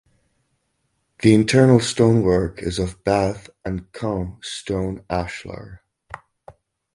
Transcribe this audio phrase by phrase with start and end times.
[1.21, 5.83] The internal stonework is of Bath and Caen stone ashlar.